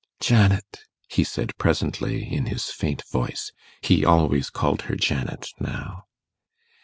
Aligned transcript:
'Janet,' 0.19 0.85
he 1.09 1.23
said 1.23 1.55
presently, 1.59 2.23
in 2.23 2.47
his 2.47 2.71
faint 2.71 3.03
voice 3.11 3.51
he 3.83 4.03
always 4.03 4.49
called 4.49 4.81
her 4.89 4.95
Janet 4.95 5.49
now. 5.59 6.05